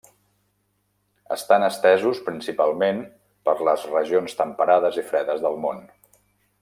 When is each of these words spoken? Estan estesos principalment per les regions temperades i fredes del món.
Estan 1.35 1.65
estesos 1.67 2.21
principalment 2.29 3.03
per 3.49 3.55
les 3.69 3.85
regions 3.93 4.37
temperades 4.41 4.99
i 5.03 5.05
fredes 5.13 5.45
del 5.45 5.61
món. 5.67 5.85